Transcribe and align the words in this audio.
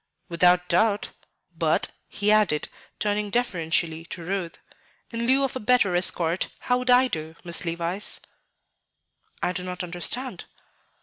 "Without 0.29 0.67
doubt. 0.67 1.11
But," 1.55 1.91
he 2.07 2.31
added, 2.31 2.69
turning 2.97 3.29
deferentially 3.29 4.03
to 4.05 4.23
Ruth, 4.25 4.57
"in 5.11 5.27
lieu 5.27 5.43
of 5.43 5.55
a 5.55 5.59
better 5.59 5.95
escort, 5.95 6.47
how 6.61 6.79
would 6.79 6.89
I 6.89 7.07
do, 7.07 7.35
Miss 7.43 7.65
Levice?" 7.65 8.19
"I 9.43 9.51
do 9.51 9.63
not 9.63 9.83
understand." 9.83 10.45